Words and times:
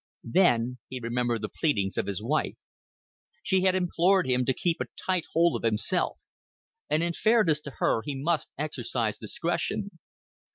Then 0.23 0.79
he 0.89 0.99
remembered 0.99 1.43
the 1.43 1.49
pleadings 1.49 1.95
of 1.95 2.07
his 2.07 2.23
wife. 2.23 2.55
She 3.43 3.61
had 3.65 3.75
implored 3.75 4.25
him 4.25 4.45
to 4.45 4.51
keep 4.55 4.81
a 4.81 4.87
tight 4.97 5.25
hold 5.33 5.55
of 5.55 5.61
himself; 5.63 6.17
and 6.89 7.03
in 7.03 7.13
fairness 7.13 7.59
to 7.59 7.71
her 7.77 8.01
he 8.03 8.15
must 8.19 8.49
exercise 8.57 9.19
discretion. 9.19 9.99